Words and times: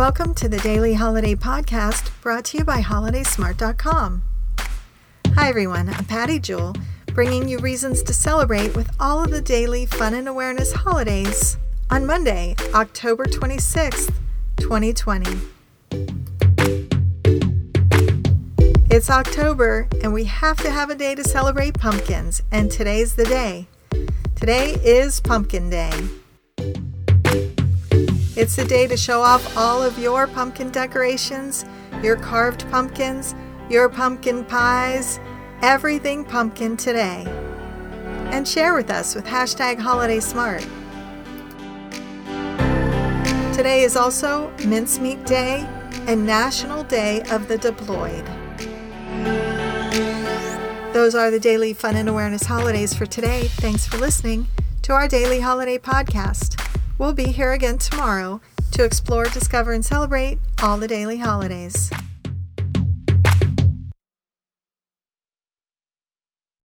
Welcome 0.00 0.32
to 0.36 0.48
the 0.48 0.56
Daily 0.56 0.94
Holiday 0.94 1.34
Podcast 1.34 2.10
brought 2.22 2.46
to 2.46 2.56
you 2.56 2.64
by 2.64 2.80
HolidaySmart.com. 2.80 4.22
Hi, 5.34 5.48
everyone. 5.50 5.90
I'm 5.90 6.06
Patty 6.06 6.38
Jewell, 6.38 6.74
bringing 7.08 7.46
you 7.46 7.58
reasons 7.58 8.02
to 8.04 8.14
celebrate 8.14 8.74
with 8.74 8.90
all 8.98 9.22
of 9.22 9.30
the 9.30 9.42
daily 9.42 9.84
fun 9.84 10.14
and 10.14 10.26
awareness 10.26 10.72
holidays 10.72 11.58
on 11.90 12.06
Monday, 12.06 12.56
October 12.72 13.26
26th, 13.26 14.10
2020. 14.56 15.38
It's 18.90 19.10
October, 19.10 19.86
and 20.02 20.14
we 20.14 20.24
have 20.24 20.56
to 20.62 20.70
have 20.70 20.88
a 20.88 20.94
day 20.94 21.14
to 21.14 21.22
celebrate 21.22 21.74
pumpkins, 21.74 22.42
and 22.50 22.70
today's 22.70 23.16
the 23.16 23.24
day. 23.24 23.68
Today 24.34 24.78
is 24.82 25.20
Pumpkin 25.20 25.68
Day. 25.68 25.92
It's 28.40 28.56
the 28.56 28.64
day 28.64 28.86
to 28.86 28.96
show 28.96 29.20
off 29.20 29.54
all 29.54 29.82
of 29.82 29.98
your 29.98 30.26
pumpkin 30.26 30.70
decorations, 30.70 31.66
your 32.02 32.16
carved 32.16 32.66
pumpkins, 32.70 33.34
your 33.68 33.90
pumpkin 33.90 34.46
pies, 34.46 35.20
everything 35.60 36.24
pumpkin 36.24 36.74
today. 36.78 37.26
And 38.32 38.48
share 38.48 38.72
with 38.72 38.90
us 38.90 39.14
with 39.14 39.26
hashtag 39.26 39.78
Holiday 39.78 40.20
Smart. 40.20 40.62
Today 43.54 43.82
is 43.82 43.94
also 43.94 44.50
Mincemeat 44.64 45.26
Day 45.26 45.68
and 46.06 46.24
National 46.24 46.82
Day 46.84 47.20
of 47.30 47.46
the 47.46 47.58
Deployed. 47.58 48.24
Those 50.94 51.14
are 51.14 51.30
the 51.30 51.38
daily 51.38 51.74
fun 51.74 51.94
and 51.94 52.08
awareness 52.08 52.46
holidays 52.46 52.94
for 52.94 53.04
today. 53.04 53.48
Thanks 53.56 53.86
for 53.86 53.98
listening 53.98 54.46
to 54.80 54.94
our 54.94 55.08
daily 55.08 55.40
holiday 55.40 55.76
podcast. 55.76 56.69
We'll 57.00 57.14
be 57.14 57.32
here 57.32 57.52
again 57.52 57.78
tomorrow 57.78 58.42
to 58.72 58.84
explore, 58.84 59.24
discover, 59.24 59.72
and 59.72 59.82
celebrate 59.82 60.38
all 60.62 60.76
the 60.76 60.86
daily 60.86 61.16
holidays. 61.16 61.90